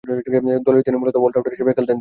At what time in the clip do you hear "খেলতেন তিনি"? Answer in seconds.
1.69-1.89